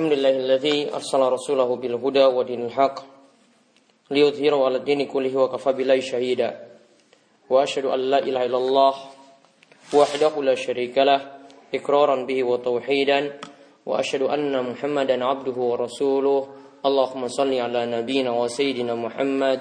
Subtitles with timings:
[0.00, 2.96] الحمد لله الذي أرسل رسوله بالهدى ودين الحق
[4.10, 6.48] ليظهره على الدين كله وكفى بالله شهيدا
[7.50, 8.94] وأشهد أن لا إله إلا الله
[9.94, 11.20] وحده لا شريك له
[11.74, 13.20] إقرارا به وتوحيدا
[13.86, 16.48] وأشهد أن محمدا عبده ورسوله
[16.86, 19.60] اللهم صل على نبينا وسيدنا محمد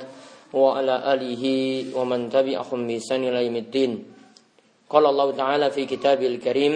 [0.53, 1.43] وعلى آله
[1.99, 3.91] ومن تبعهم بإحسان إلى يوم الدين
[4.89, 6.75] قال الله تعالى في كتابه الكريم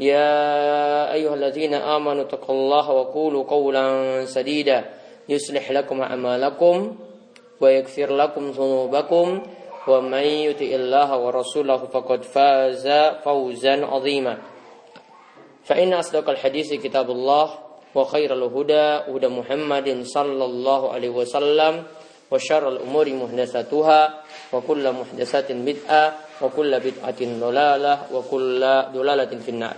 [0.00, 3.84] يا أيها الذين آمنوا اتقوا الله وقولوا قولا
[4.24, 4.84] سديدا.
[5.28, 6.96] يصلح لكم أعمالكم
[7.60, 9.42] ويغفر لكم ذنوبكم.
[9.88, 12.88] ومن يطع الله ورسوله فقد فاز
[13.24, 14.38] فوزا عظيما.
[15.64, 17.46] فإن أصدق الحديث كتاب الله
[17.94, 21.82] وخير الهدى هدى محمد صلى الله عليه وسلم
[22.30, 24.00] وشر الأمور محدثاتها
[24.52, 28.60] وكل محدثات بدعة وكل بدعة ضلالة وكل
[28.92, 29.76] ضلالة في النار.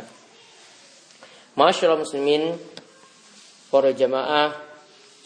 [1.58, 2.54] Masyaallah muslimin
[3.66, 4.54] para jamaah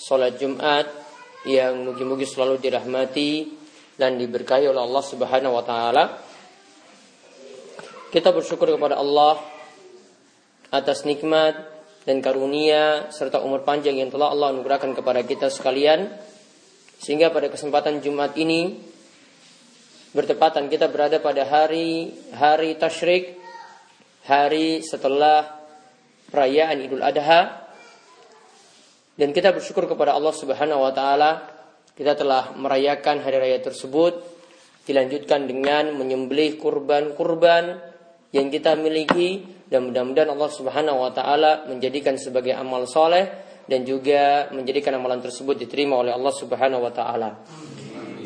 [0.00, 0.88] salat Jumat
[1.44, 3.52] yang mugi-mugi selalu dirahmati
[4.00, 6.24] dan diberkahi oleh Allah Subhanahu wa taala.
[8.08, 9.44] Kita bersyukur kepada Allah
[10.72, 11.68] atas nikmat
[12.08, 16.16] dan karunia serta umur panjang yang telah Allah anugerahkan kepada kita sekalian
[16.96, 18.80] sehingga pada kesempatan Jumat ini
[20.16, 23.36] bertepatan kita berada pada hari hari tasyrik,
[24.24, 25.61] hari setelah
[26.32, 27.68] perayaan Idul Adha
[29.20, 31.44] dan kita bersyukur kepada Allah Subhanahu wa taala
[31.92, 34.24] kita telah merayakan hari raya tersebut
[34.88, 37.78] dilanjutkan dengan menyembelih kurban-kurban
[38.32, 43.28] yang kita miliki dan mudah-mudahan Allah Subhanahu wa taala menjadikan sebagai amal soleh
[43.68, 47.30] dan juga menjadikan amalan tersebut diterima oleh Allah Subhanahu wa taala.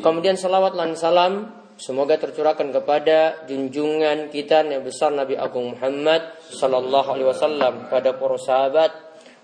[0.01, 1.33] Kemudian salawat dan salam
[1.77, 8.37] Semoga tercurahkan kepada junjungan kita yang besar Nabi Agung Muhammad Sallallahu Alaihi Wasallam pada para
[8.41, 8.91] sahabat,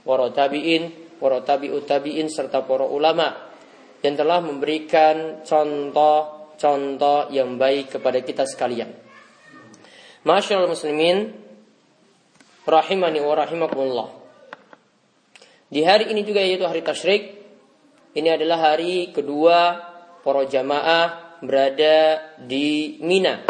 [0.01, 3.53] para tabiin, para tabiut tabiin serta para ulama
[4.01, 8.89] yang telah memberikan contoh-contoh yang baik kepada kita sekalian.
[10.25, 11.37] Masyaallah muslimin,
[12.65, 14.09] rahimani wa rahimakumullah.
[15.69, 17.23] Di hari ini juga yaitu hari tasyrik,
[18.17, 19.85] ini adalah hari kedua
[20.25, 23.43] para jamaah berada di Mina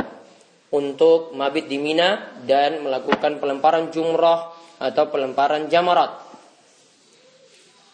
[0.74, 4.50] untuk mabit di Mina dan melakukan pelemparan jumrah
[4.81, 6.18] atau pelemparan jamarat.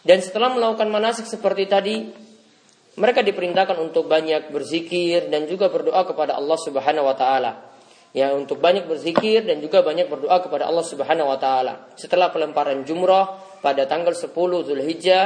[0.00, 2.08] Dan setelah melakukan manasik seperti tadi,
[2.96, 7.52] mereka diperintahkan untuk banyak berzikir dan juga berdoa kepada Allah Subhanahu wa taala.
[8.10, 11.94] Ya, untuk banyak berzikir dan juga banyak berdoa kepada Allah Subhanahu wa taala.
[11.94, 14.34] Setelah pelemparan jumrah pada tanggal 10
[14.66, 15.24] Zulhijjah,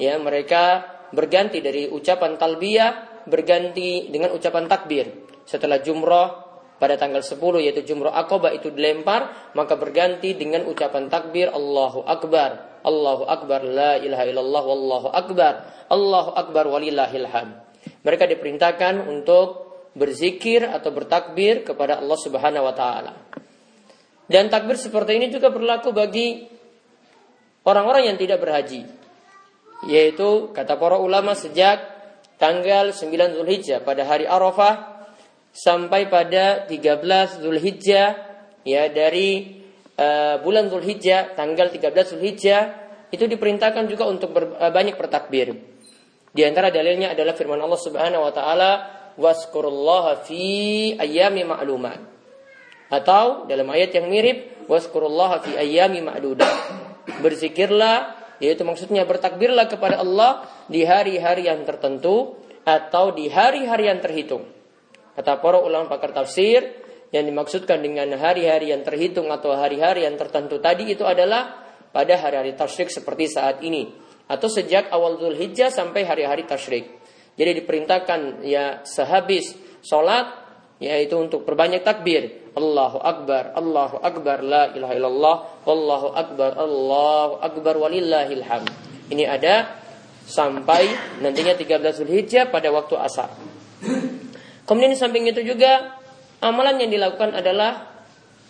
[0.00, 5.06] ya mereka berganti dari ucapan talbiyah berganti dengan ucapan takbir.
[5.42, 6.52] Setelah jumroh
[6.82, 12.82] pada tanggal 10 yaitu jumroh akobah itu dilempar maka berganti dengan ucapan takbir Allahu Akbar
[12.82, 17.30] Allahu Akbar la ilaha illallah wallahu akbar Allahu Akbar walillahil
[18.02, 23.14] mereka diperintahkan untuk berzikir atau bertakbir kepada Allah Subhanahu wa taala
[24.26, 26.50] dan takbir seperti ini juga berlaku bagi
[27.62, 28.90] orang-orang yang tidak berhaji
[29.86, 31.91] yaitu kata para ulama sejak
[32.42, 35.06] tanggal 9 Zulhijjah pada hari Arafah
[35.54, 38.18] sampai pada 13 Zulhijjah
[38.66, 39.62] ya dari
[39.94, 42.62] uh, bulan Zulhijjah tanggal 13 Zulhijjah
[43.14, 45.54] itu diperintahkan juga untuk ber, uh, banyak bertakbir.
[46.32, 48.70] Di antara dalilnya adalah firman Allah Subhanahu wa taala
[49.20, 50.42] waskurullaha fi
[50.98, 52.00] ayami ma'lumat.
[52.90, 56.50] Atau dalam ayat yang mirip waskurullaha fi ayami ma'dudat.
[57.20, 62.34] Berzikirlah yaitu maksudnya bertakbirlah kepada Allah di hari-hari yang tertentu
[62.66, 64.42] atau di hari-hari yang terhitung.
[65.14, 70.58] Kata para ulama pakar tafsir, yang dimaksudkan dengan hari-hari yang terhitung atau hari-hari yang tertentu
[70.58, 71.60] tadi itu adalah
[71.92, 73.92] pada hari-hari tasyrik seperti saat ini
[74.32, 76.88] atau sejak awal Zulhijjah sampai hari-hari tasyrik.
[77.36, 79.52] Jadi diperintahkan ya sehabis
[79.84, 80.40] sholat
[80.80, 82.41] yaitu untuk perbanyak takbir.
[82.52, 88.44] Allahu Akbar, Allahu Akbar, la ilaha illallah, Allahu Akbar, Allahu Akbar, walillahil.
[89.08, 89.80] Ini ada
[90.28, 90.92] sampai
[91.24, 93.32] nantinya 13 Zulhijjah pada waktu asar.
[94.68, 95.96] Kemudian di samping itu juga
[96.44, 97.88] amalan yang dilakukan adalah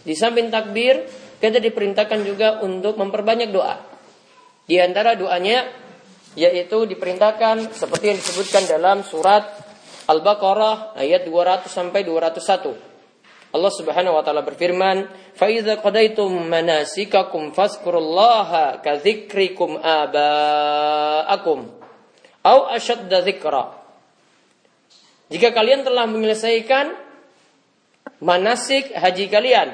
[0.02, 1.06] di samping takbir
[1.38, 3.78] kita diperintahkan juga untuk memperbanyak doa.
[4.66, 5.66] Di antara doanya
[6.34, 9.42] yaitu diperintahkan seperti yang disebutkan dalam surat
[10.06, 12.91] Al-Baqarah ayat 200 sampai 201.
[13.52, 21.68] Allah Subhanahu wa taala berfirman, "Fa idza qadaytum manasikakum fazkurullaha ka dzikrikum aba'akum
[22.48, 23.76] au ashadda dzikra."
[25.28, 26.96] Jika kalian telah menyelesaikan
[28.24, 29.68] manasik haji kalian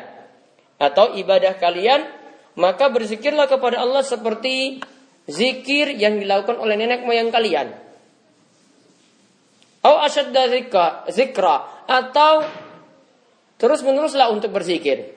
[0.83, 2.07] atau ibadah kalian,
[2.59, 4.83] maka berzikirlah kepada Allah seperti
[5.31, 7.75] zikir yang dilakukan oleh nenek moyang kalian.
[9.79, 10.43] Atau asyadda
[11.09, 12.45] zikra atau
[13.58, 15.12] terus meneruslah untuk berzikir.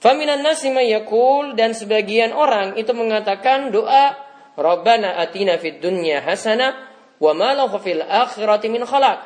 [0.00, 4.16] Faminan nasi yakul dan sebagian orang itu mengatakan doa
[4.56, 6.88] Rabbana atina fid dunya hasanah
[7.20, 9.18] wa ma lahu fil akhirati min khalaq.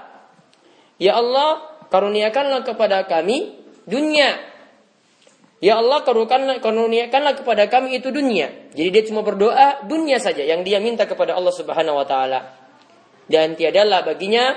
[0.99, 4.55] Ya Allah, karuniakanlah kepada kami dunia
[5.65, 8.53] Ya Allah karuniakanlah kepada kami itu dunia.
[8.77, 12.53] Jadi dia cuma berdoa dunia saja yang dia minta kepada Allah Subhanahu wa taala.
[13.25, 14.53] Dan tiadalah baginya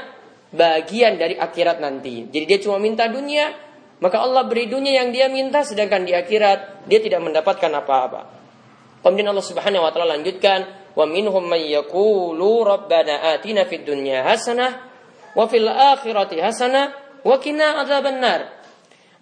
[0.52, 2.28] bagian dari akhirat nanti.
[2.28, 3.52] Jadi dia cuma minta dunia,
[4.00, 8.22] maka Allah beri dunia yang dia minta sedangkan di akhirat dia tidak mendapatkan apa-apa.
[9.02, 14.72] Kemudian Allah Subhanahu wa taala lanjutkan, "Wa minhum may rabbana atina fid dunya hasanah
[15.38, 16.86] wa fil akhirati hasanah
[17.24, 18.58] wa qina adzabannar."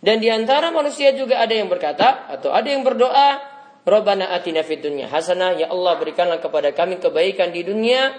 [0.06, 3.42] Dan di antara manusia juga ada yang berkata atau ada yang berdoa,
[3.86, 8.13] Rabbana atina fid dunya hasanah, ya Allah berikanlah kepada kami kebaikan di dunia.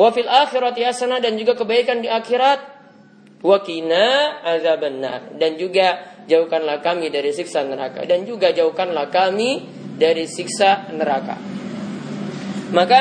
[0.00, 2.80] Wa fil akhirati hasanah dan juga kebaikan di akhirat.
[3.44, 9.64] Wa qina azabannar dan juga jauhkanlah kami dari siksa neraka dan juga jauhkanlah kami
[10.00, 11.36] dari siksa neraka.
[12.72, 13.00] Maka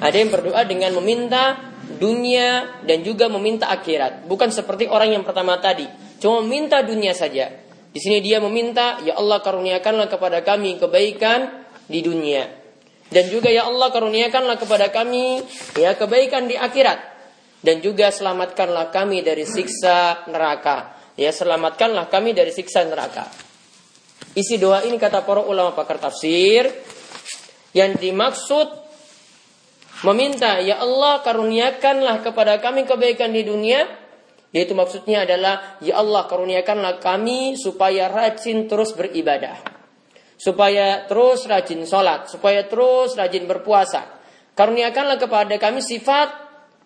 [0.00, 1.60] ada yang berdoa dengan meminta
[1.96, 5.86] dunia dan juga meminta akhirat, bukan seperti orang yang pertama tadi
[6.16, 7.52] Cuma minta dunia saja.
[7.92, 12.65] Di sini dia meminta, ya Allah karuniakanlah kepada kami kebaikan di dunia.
[13.06, 15.42] Dan juga ya Allah karuniakanlah kepada kami
[15.78, 17.16] ya kebaikan di akhirat.
[17.62, 20.94] Dan juga selamatkanlah kami dari siksa neraka.
[21.16, 23.26] Ya selamatkanlah kami dari siksa neraka.
[24.36, 26.68] Isi doa ini kata para ulama pakar tafsir
[27.72, 28.68] yang dimaksud
[30.04, 33.88] meminta ya Allah karuniakanlah kepada kami kebaikan di dunia
[34.56, 39.75] yaitu maksudnya adalah, Ya Allah karuniakanlah kami supaya rajin terus beribadah.
[40.36, 42.28] Supaya terus rajin sholat.
[42.28, 44.20] Supaya terus rajin berpuasa.
[44.56, 46.28] Karuniakanlah kepada kami sifat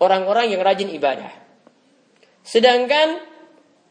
[0.03, 1.31] orang-orang yang rajin ibadah.
[2.43, 3.21] Sedangkan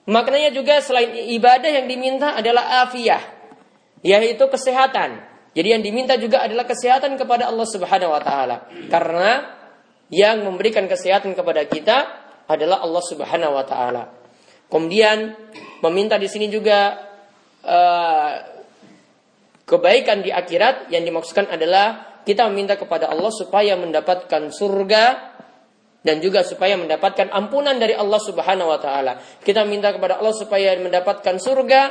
[0.10, 3.24] maknanya juga selain ibadah yang diminta adalah afiyah.
[4.04, 5.28] Yaitu kesehatan.
[5.52, 8.70] Jadi yang diminta juga adalah kesehatan kepada Allah Subhanahu wa taala.
[8.88, 9.60] Karena
[10.10, 11.98] yang memberikan kesehatan kepada kita
[12.50, 14.04] adalah Allah Subhanahu wa taala.
[14.70, 15.34] Kemudian
[15.82, 16.98] meminta di sini juga
[17.66, 18.34] uh,
[19.70, 25.04] kebaikan di akhirat yang dimaksudkan adalah kita meminta kepada Allah supaya mendapatkan surga
[26.02, 29.22] dan juga supaya mendapatkan ampunan dari Allah Subhanahu wa taala.
[29.46, 31.82] Kita minta kepada Allah supaya mendapatkan surga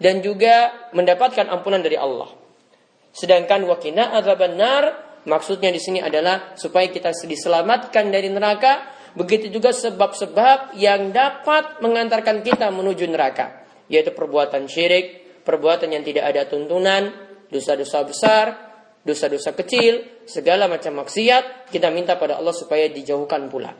[0.00, 2.32] dan juga mendapatkan ampunan dari Allah.
[3.12, 4.82] Sedangkan wakina benar
[5.28, 12.44] maksudnya di sini adalah supaya kita diselamatkan dari neraka Begitu juga sebab-sebab yang dapat mengantarkan
[12.46, 17.08] kita menuju neraka, yaitu perbuatan syirik, perbuatan yang tidak ada tuntunan,
[17.48, 18.46] dosa-dosa besar,
[19.00, 23.72] dosa-dosa kecil, segala macam maksiat, kita minta pada Allah supaya dijauhkan pula.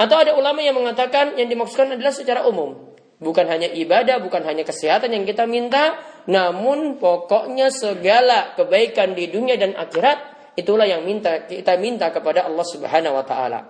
[0.00, 2.96] Atau ada ulama yang mengatakan yang dimaksudkan adalah secara umum.
[3.20, 9.54] Bukan hanya ibadah, bukan hanya kesehatan yang kita minta, namun pokoknya segala kebaikan di dunia
[9.60, 13.60] dan akhirat itulah yang minta kita minta kepada Allah Subhanahu wa taala.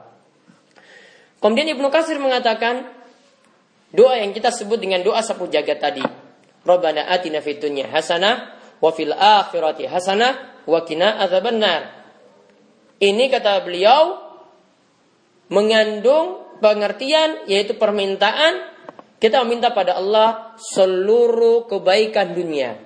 [1.43, 2.87] Kemudian Ibnu Kasir mengatakan
[3.93, 6.22] doa yang kita sebut dengan doa sapu jagat tadi.
[6.63, 12.03] Rabbana atina fid dunya hasanah wa fil akhirati hasanah wa qina adzabannar.
[13.03, 14.23] Ini kata beliau
[15.51, 18.71] mengandung pengertian yaitu permintaan
[19.19, 22.79] kita meminta pada Allah seluruh kebaikan dunia.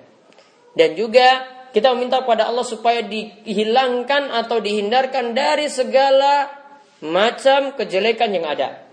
[0.77, 6.49] Dan juga kita meminta pada Allah supaya dihilangkan atau dihindarkan dari segala
[7.05, 8.86] macam kejelekan yang ada.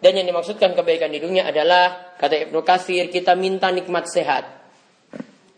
[0.00, 4.48] Dan yang dimaksudkan kebaikan di dunia adalah kata Ibnu Katsir kita minta nikmat sehat.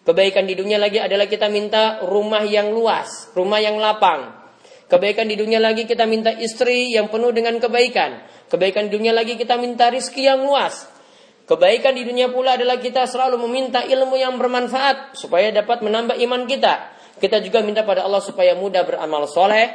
[0.03, 4.35] Kebaikan di dunia lagi adalah kita minta rumah yang luas, rumah yang lapang.
[4.91, 8.19] Kebaikan di dunia lagi kita minta istri yang penuh dengan kebaikan.
[8.51, 10.91] Kebaikan di dunia lagi kita minta rizki yang luas.
[11.47, 16.51] Kebaikan di dunia pula adalah kita selalu meminta ilmu yang bermanfaat supaya dapat menambah iman
[16.51, 16.93] kita.
[17.23, 19.71] Kita juga minta pada Allah supaya mudah beramal soleh,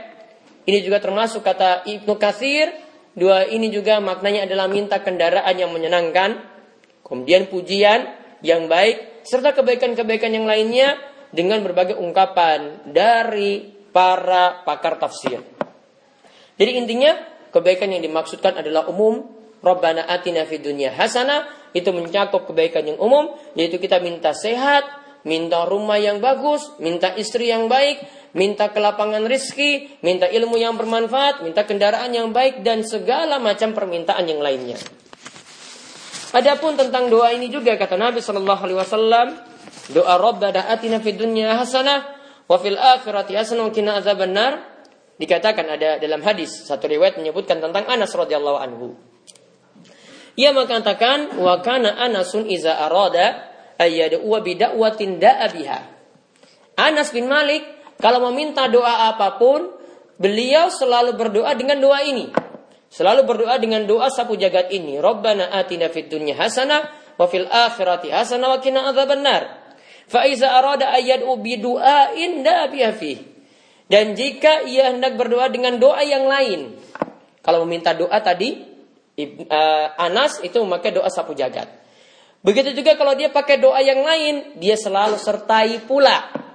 [0.67, 2.86] ini juga termasuk kata Ibnu Katsir.
[3.17, 6.37] Dua ini juga maknanya adalah minta kendaraan yang menyenangkan.
[7.01, 8.05] Kemudian pujian
[8.45, 9.25] yang baik.
[9.25, 10.95] Serta kebaikan-kebaikan yang lainnya.
[11.27, 15.43] dengan berbagai ungkapan dari para pakar tafsir.
[16.55, 17.11] Jadi intinya
[17.51, 19.27] kebaikan yang dimaksudkan adalah umum.
[19.57, 24.85] Rabbana atina fid dunya hasanah itu mencakup kebaikan yang umum yaitu kita minta sehat,
[25.25, 27.99] minta rumah yang bagus, minta istri yang baik,
[28.35, 34.25] minta kelapangan rizki, minta ilmu yang bermanfaat, minta kendaraan yang baik dan segala macam permintaan
[34.27, 34.79] yang lainnya.
[36.35, 39.27] Adapun tentang doa ini juga kata Nabi Shallallahu Alaihi Wasallam,
[39.95, 42.03] doa Rabbana atina fid dunya hasanah
[42.47, 44.59] wa fil akhirati hasanah wa qina adzabannar
[45.17, 48.87] dikatakan ada dalam hadis satu riwayat menyebutkan tentang Anas radhiyallahu anhu.
[50.37, 53.49] Ia mengatakan wa kana Anasun iza arada
[53.81, 55.17] ayyad'u bi da'watin.
[56.77, 57.65] Anas bin Malik
[57.97, 59.73] kalau meminta doa apa pun,
[60.21, 62.29] beliau selalu berdoa dengan doa ini.
[62.87, 65.01] Selalu berdoa dengan doa sapu jagat ini.
[65.01, 69.65] Rabbana atina fid dunya hasanah wa fil akhirati hasanah wa qina adzabannar.
[70.07, 72.45] Fa iza arada ayyad'u du'ain
[73.91, 76.79] Dan jika ia hendak berdoa dengan doa yang lain,
[77.43, 78.55] kalau meminta doa tadi,
[79.19, 81.67] uh, Anas itu memakai doa sapu jagat.
[82.45, 86.46] Begitu juga kalau dia pakai doa yang lain, dia selalu sertai pula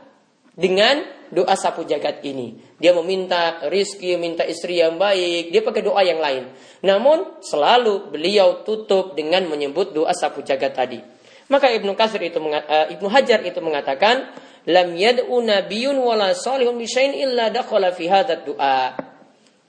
[0.53, 1.01] dengan
[1.33, 2.61] doa sapu jagat ini.
[2.77, 6.53] Dia meminta rizki, minta istri yang baik, dia pakai doa yang lain.
[6.85, 11.01] Namun selalu beliau tutup dengan menyebut doa sapu jagat tadi.
[11.49, 14.33] Maka Ibnu Kasir itu uh, Ibnu Hajar itu mengatakan,
[14.69, 18.97] lam yad'u nabiyyun wala salihun bi illa dakhala fi hadzal du'a.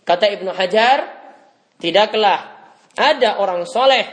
[0.04, 1.12] Kata Ibnu Hajar,
[1.80, 2.40] tidaklah
[2.96, 4.06] ada orang soleh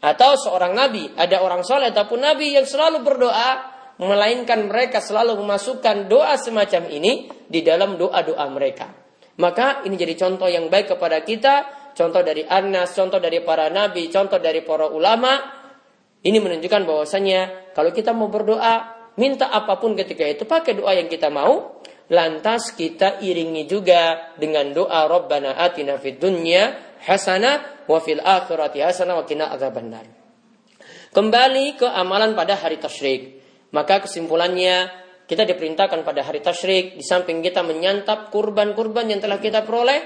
[0.00, 6.08] atau seorang nabi, ada orang soleh ataupun nabi yang selalu berdoa, melainkan mereka selalu memasukkan
[6.08, 8.92] doa semacam ini di dalam doa-doa mereka.
[9.36, 11.54] Maka ini jadi contoh yang baik kepada kita,
[11.92, 15.36] contoh dari Anas, contoh dari para nabi, contoh dari para ulama.
[16.24, 21.08] Ini menunjukkan bahwasanya kalau kita mau berdoa, minta apa pun ketika itu pakai doa yang
[21.08, 28.24] kita mau, lantas kita iringi juga dengan doa Rabbana atina fid dunya hasanah wa fil
[28.24, 30.08] akhirati hasanah wa qina adzabannar.
[31.12, 33.45] Kembali ke amalan pada hari tasyrik.
[33.74, 34.90] Maka kesimpulannya
[35.26, 40.00] kita diperintahkan pada hari tasyrik di samping kita menyantap kurban-kurban yang telah kita peroleh,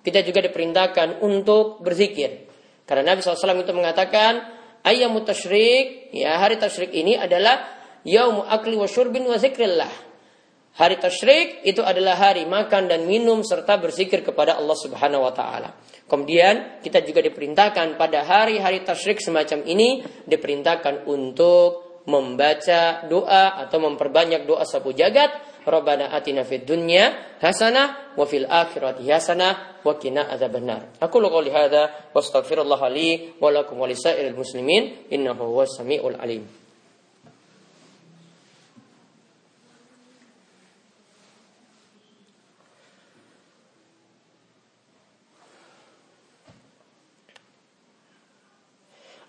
[0.00, 2.48] kita juga diperintahkan untuk berzikir.
[2.88, 4.40] Karena Nabi SAW itu mengatakan,
[4.84, 7.60] ayyamu tasyrik, ya hari tasyrik ini adalah
[8.04, 9.92] yaumu akli wa syurbin wa zikrillah.
[10.74, 15.70] Hari tasyrik itu adalah hari makan dan minum serta berzikir kepada Allah Subhanahu wa taala.
[16.10, 24.44] Kemudian kita juga diperintahkan pada hari-hari tasyrik semacam ini diperintahkan untuk membaca doa atau memperbanyak
[24.44, 25.32] doa sapu jagat
[25.64, 31.00] Rabbana atina fid dunya hasanah wa fil akhirati hasanah wa qina adzabannar.
[31.00, 36.63] Aku qouli hadza wa astaghfirullah li wa lakum wa lisairil muslimin innahu huwas samiul alim.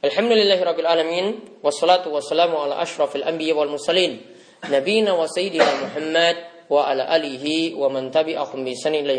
[0.05, 1.25] Alhamdulillahi rabbil alamin
[1.65, 4.21] wassalatu wassalamu ala asyrafil anbiya wal mursalin
[4.69, 9.17] nabiyina wa sayyidina Muhammad wa ala alihi wa man tabi'ahum bi ihsan ila.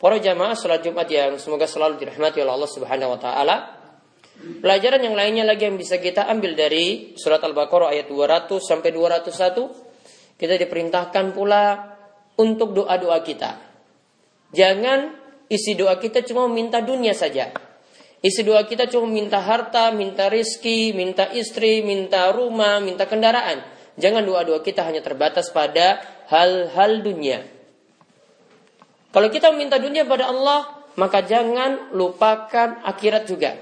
[0.00, 3.56] Para jamaah salat Jumat yang semoga selalu dirahmati oleh Allah Subhanahu wa taala.
[4.64, 10.40] Pelajaran yang lainnya lagi yang bisa kita ambil dari surat Al-Baqarah ayat 200 sampai 201
[10.40, 11.84] kita diperintahkan pula
[12.40, 13.60] untuk doa-doa kita.
[14.56, 15.20] Jangan
[15.52, 17.68] isi doa kita cuma minta dunia saja.
[18.20, 23.64] Isi doa kita cuma minta harta, minta rizki, minta istri, minta rumah, minta kendaraan.
[23.96, 27.40] Jangan doa-doa kita hanya terbatas pada hal-hal dunia.
[29.10, 33.56] Kalau kita minta dunia pada Allah, maka jangan lupakan akhirat juga.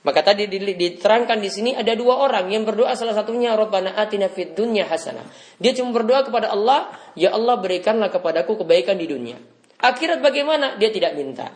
[0.00, 4.56] Maka tadi diterangkan di sini ada dua orang yang berdoa salah satunya Rabbana atina fid
[4.56, 5.28] dunya hasanah.
[5.60, 9.36] Dia cuma berdoa kepada Allah, ya Allah berikanlah kepadaku kebaikan di dunia.
[9.76, 10.80] Akhirat bagaimana?
[10.80, 11.52] Dia tidak minta.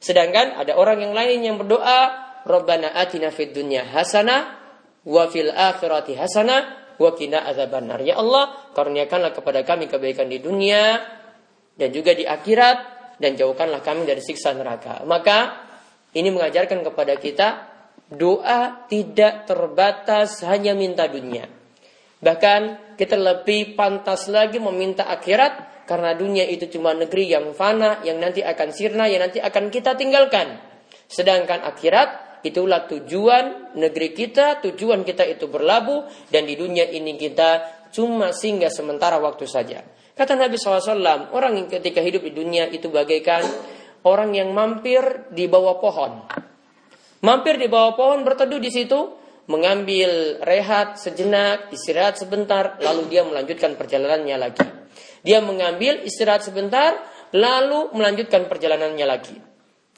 [0.00, 4.56] Sedangkan ada orang yang lain yang berdoa, Rabbana atina fid dunya hasanah
[5.04, 8.00] wa fil akhirati hasanah wa qina adzabannar.
[8.00, 11.04] Ya Allah, karuniakanlah kepada kami kebaikan di dunia
[11.76, 15.04] dan juga di akhirat dan jauhkanlah kami dari siksa neraka.
[15.04, 15.68] Maka
[16.16, 17.48] ini mengajarkan kepada kita
[18.08, 21.59] doa tidak terbatas hanya minta dunia.
[22.20, 28.20] Bahkan kita lebih pantas lagi meminta akhirat karena dunia itu cuma negeri yang fana, yang
[28.20, 30.60] nanti akan sirna, yang nanti akan kita tinggalkan.
[31.10, 37.80] Sedangkan akhirat itulah tujuan negeri kita, tujuan kita itu berlabuh dan di dunia ini kita
[37.90, 39.82] cuma singgah sementara waktu saja.
[40.14, 43.40] Kata Nabi SAW, orang yang ketika hidup di dunia itu bagaikan
[44.04, 46.12] orang yang mampir di bawah pohon.
[47.20, 49.19] Mampir di bawah pohon berteduh di situ,
[49.50, 54.62] mengambil rehat sejenak, istirahat sebentar, lalu dia melanjutkan perjalanannya lagi.
[55.26, 56.94] Dia mengambil istirahat sebentar,
[57.34, 59.36] lalu melanjutkan perjalanannya lagi.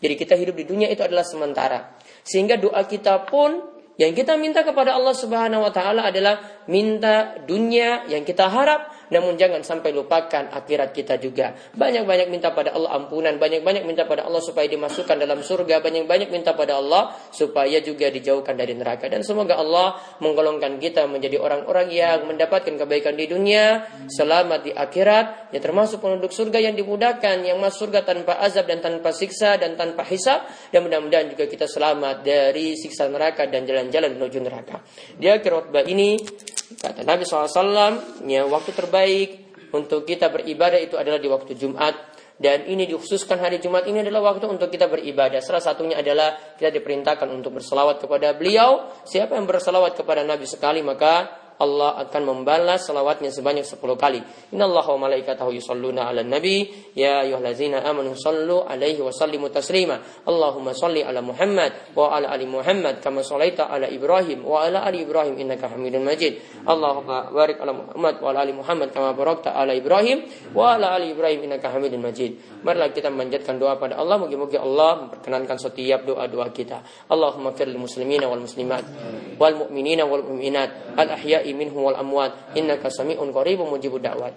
[0.03, 1.95] Jadi kita hidup di dunia itu adalah sementara.
[2.25, 8.09] Sehingga doa kita pun yang kita minta kepada Allah Subhanahu wa taala adalah minta dunia
[8.09, 11.53] yang kita harap namun jangan sampai lupakan akhirat kita juga.
[11.75, 16.55] Banyak-banyak minta pada Allah ampunan, banyak-banyak minta pada Allah supaya dimasukkan dalam surga, banyak-banyak minta
[16.55, 19.11] pada Allah supaya juga dijauhkan dari neraka.
[19.11, 25.53] Dan semoga Allah menggolongkan kita menjadi orang-orang yang mendapatkan kebaikan di dunia, selamat di akhirat,
[25.53, 29.75] ya termasuk penduduk surga yang dimudahkan, yang masuk surga tanpa azab dan tanpa siksa dan
[29.75, 30.47] tanpa hisab.
[30.71, 34.85] Dan mudah-mudahan juga kita selamat dari siksa neraka dan jalan-jalan menuju neraka.
[35.19, 36.21] Di akhir khutbah ini
[36.79, 39.31] Kata Nabi SAW, ya, waktu terbaik
[39.73, 42.13] untuk kita beribadah itu adalah di waktu Jumat.
[42.43, 45.39] Dan ini dikhususkan hari Jumat ini adalah waktu untuk kita beribadah.
[45.39, 48.91] Salah satunya adalah kita diperintahkan untuk berselawat kepada beliau.
[49.07, 54.21] Siapa yang berselawat kepada Nabi sekali maka Allah akan membalas salawatnya sebanyak 10 kali.
[54.57, 60.01] Allah wa malaikatahu yusalluna 'alan nabi ya ayyuhallazina amanu sallu 'alaihi wa sallimu taslima.
[60.25, 65.03] Allahumma salli 'ala Muhammad wa 'ala ali Muhammad kama shallaita 'ala Ibrahim wa 'ala ali
[65.03, 66.39] Ibrahim innaka Hamidum Majid.
[66.65, 71.13] Allahumma barik 'ala Muhammad wa 'ala ali Muhammad kama barakta 'ala Ibrahim wa 'ala ali
[71.13, 72.63] Ibrahim innaka Hamidum Majid.
[72.63, 77.09] Marilah kita memanjatkan doa pada Allah moga-moga Allah memperkenankan setiap doa-doa kita.
[77.11, 78.85] Allahumma fir muslimina wal muslimat
[79.39, 82.55] wal mu'minina wal mu'minat al ahya'i minhum wal amwat.
[82.55, 84.33] Innaka sami'un qaribun mujibud da'wat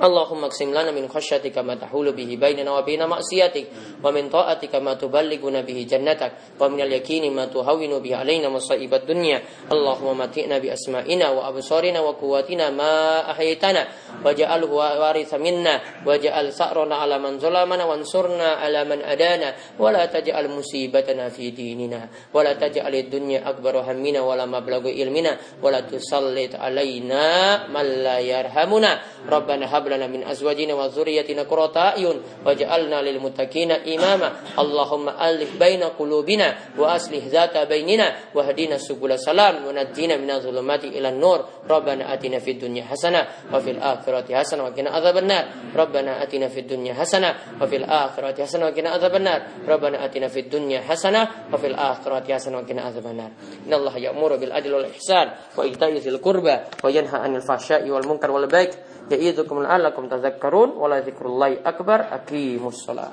[0.00, 4.80] Allahumma qsim lana min khasyatika ma tahulu bihi bainana wa baina ma'siyatik wa min ta'atika
[4.80, 9.38] ma tuballighuna bihi jannatak wa min al-yaqini ma tuhawwinu bihi alaina masaibat dunya.
[9.68, 13.86] Allahumma mati'na bi asma'ina wa absarina wa quwwatina ma ahyaytana
[14.24, 20.48] waj'alhu waritha minna waj'al sa'rana ala man zalamana wansurna ala man adana wa la taj'al
[20.48, 25.84] musibatana fi dinina wa la taj'al ad-dunya akbar hammina wa la mablagha ilmina wa la
[25.84, 29.22] tusallit alaina man la yarhamuna.
[29.22, 34.32] Rabbana hab لنا من أزواجنا وذريتنا قرة أعين واجعلنا للمتقين إماما.
[34.58, 41.44] اللهم ألف بين قلوبنا وأصلح ذات بيننا واهدنا سبل السلام ونجينا من الظلمات إلى النور.
[41.70, 45.44] ربنا آتنا في الدنيا حسنة وفي الآخرة حسنة وقنا عذاب النار.
[45.76, 49.40] ربنا آتنا في الدنيا حسنة وفي الآخرة حسنة وقنا عذاب النار.
[49.68, 53.30] ربنا آتنا في الدنيا حسنة وفي الآخرة حسنة وقنا عذاب النار.
[53.66, 58.70] إن الله يأمر بالعدل والإحسان وإيتاء ذي القربى وينهى عن الفحشاء والمنكر والبغي
[59.12, 63.12] يعيدكم لعلكم تذكرون ولا ذكر الله أكبر أقيموا الصلاة.